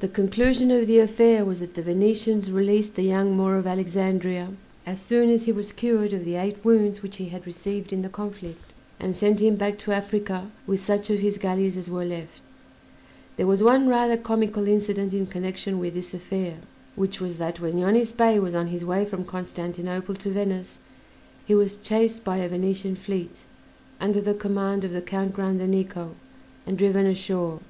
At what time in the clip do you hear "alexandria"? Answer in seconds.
3.66-4.50